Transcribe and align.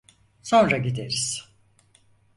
Sonra 0.41 0.77
gideriz! 0.77 1.49